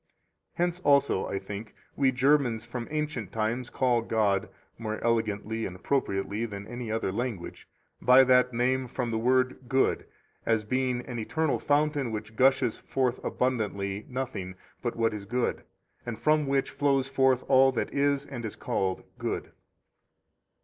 Hence 0.55 0.79
also, 0.79 1.27
I 1.27 1.37
think, 1.37 1.75
we 1.95 2.11
Germans 2.11 2.65
from 2.65 2.87
ancient 2.89 3.31
times 3.31 3.69
call 3.69 4.01
God 4.01 4.49
(more 4.79 4.97
elegantly 5.03 5.67
and 5.67 5.75
appropriately 5.75 6.43
than 6.47 6.65
any 6.65 6.91
other 6.91 7.11
language) 7.11 7.67
by 8.01 8.23
that 8.23 8.51
name 8.51 8.87
from 8.87 9.11
the 9.11 9.19
word 9.19 9.69
Good, 9.69 10.07
as 10.43 10.63
being 10.65 11.01
an 11.05 11.19
eternal 11.19 11.59
fountain 11.59 12.11
which 12.11 12.35
gushes 12.35 12.79
forth 12.79 13.23
abundantly 13.23 14.07
nothing 14.09 14.55
but 14.81 14.95
what 14.95 15.13
is 15.13 15.25
good, 15.25 15.65
and 16.03 16.17
from 16.17 16.47
which 16.47 16.71
flows 16.71 17.07
forth 17.07 17.43
all 17.47 17.71
that 17.73 17.93
is 17.93 18.25
and 18.25 18.43
is 18.43 18.55
called 18.55 19.03
good. 19.19 19.51